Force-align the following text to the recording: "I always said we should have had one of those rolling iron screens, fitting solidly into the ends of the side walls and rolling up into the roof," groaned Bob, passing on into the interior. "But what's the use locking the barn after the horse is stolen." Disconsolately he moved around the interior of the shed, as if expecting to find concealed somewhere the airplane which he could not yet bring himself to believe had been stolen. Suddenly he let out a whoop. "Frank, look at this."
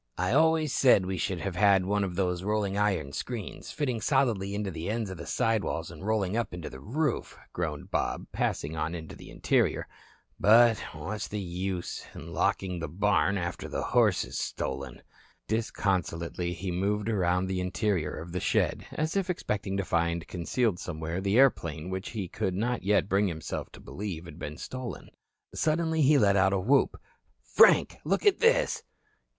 "I 0.17 0.33
always 0.33 0.73
said 0.73 1.05
we 1.05 1.17
should 1.19 1.41
have 1.41 1.55
had 1.55 1.85
one 1.85 2.03
of 2.03 2.15
those 2.15 2.41
rolling 2.41 2.75
iron 2.75 3.11
screens, 3.13 3.69
fitting 3.71 4.01
solidly 4.01 4.55
into 4.55 4.71
the 4.71 4.89
ends 4.89 5.11
of 5.11 5.17
the 5.17 5.27
side 5.27 5.63
walls 5.63 5.91
and 5.91 6.03
rolling 6.03 6.35
up 6.35 6.55
into 6.55 6.71
the 6.71 6.79
roof," 6.79 7.37
groaned 7.53 7.91
Bob, 7.91 8.25
passing 8.31 8.75
on 8.75 8.95
into 8.95 9.15
the 9.15 9.29
interior. 9.29 9.87
"But 10.39 10.79
what's 10.93 11.27
the 11.27 11.39
use 11.39 12.03
locking 12.15 12.79
the 12.79 12.87
barn 12.87 13.37
after 13.37 13.67
the 13.69 13.83
horse 13.83 14.25
is 14.25 14.39
stolen." 14.39 15.03
Disconsolately 15.47 16.53
he 16.53 16.71
moved 16.71 17.07
around 17.07 17.45
the 17.45 17.61
interior 17.61 18.17
of 18.17 18.31
the 18.31 18.39
shed, 18.39 18.87
as 18.93 19.15
if 19.15 19.29
expecting 19.29 19.77
to 19.77 19.85
find 19.85 20.27
concealed 20.27 20.79
somewhere 20.79 21.21
the 21.21 21.37
airplane 21.37 21.91
which 21.91 22.09
he 22.09 22.27
could 22.27 22.55
not 22.55 22.81
yet 22.81 23.07
bring 23.07 23.27
himself 23.27 23.71
to 23.73 23.79
believe 23.79 24.25
had 24.25 24.39
been 24.39 24.57
stolen. 24.57 25.11
Suddenly 25.53 26.01
he 26.01 26.17
let 26.17 26.35
out 26.35 26.53
a 26.53 26.59
whoop. 26.59 26.99
"Frank, 27.43 27.97
look 28.03 28.25
at 28.25 28.39
this." 28.39 28.81